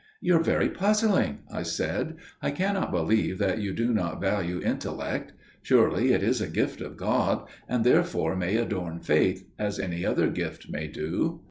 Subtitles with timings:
[0.19, 2.15] "You are very puzzling;" I said.
[2.41, 5.33] "I cannot believe that you do not value intellect.
[5.61, 10.31] Surely it is a gift of God, and therefore may adorn faith, as any other
[10.31, 11.39] gift may do."